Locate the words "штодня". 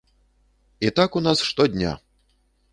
1.43-1.97